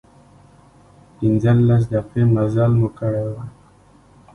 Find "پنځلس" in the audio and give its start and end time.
1.17-1.83